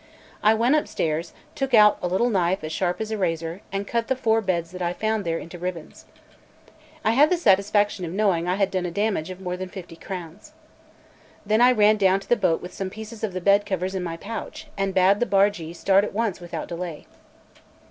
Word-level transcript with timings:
I 0.41 0.55
went 0.55 0.73
upstairs, 0.75 1.31
took 1.53 1.75
out 1.75 1.99
a 2.01 2.07
little 2.07 2.31
knife 2.31 2.63
as 2.63 2.71
sharp 2.71 2.99
as 3.01 3.11
a 3.11 3.19
razor, 3.19 3.61
and 3.71 3.85
cut 3.85 4.07
the 4.07 4.15
four 4.15 4.41
beds 4.41 4.71
that 4.71 4.81
I 4.81 4.93
found 4.93 5.23
there 5.23 5.37
into 5.37 5.59
ribbons. 5.59 6.05
I 7.05 7.11
had 7.11 7.29
the 7.29 7.37
satisfaction 7.37 8.03
of 8.03 8.11
knowing 8.11 8.47
I 8.47 8.55
had 8.55 8.71
done 8.71 8.87
a 8.87 8.89
damage 8.89 9.29
of 9.29 9.39
more 9.39 9.55
than 9.55 9.69
fifty 9.69 9.95
crowns. 9.95 10.53
Then 11.45 11.61
I 11.61 11.71
ran 11.71 11.97
down 11.97 12.19
to 12.21 12.29
the 12.29 12.35
boat 12.35 12.63
with 12.63 12.73
some 12.73 12.89
pieces 12.89 13.23
of 13.23 13.33
the 13.33 13.41
bed 13.41 13.63
covers 13.63 13.93
in 13.93 14.01
my 14.01 14.17
pouch, 14.17 14.65
and 14.75 14.95
bade 14.95 15.19
the 15.19 15.27
bargee 15.27 15.71
start 15.71 16.03
at 16.03 16.13
once 16.15 16.41
without 16.41 16.67
delay. 16.67 17.05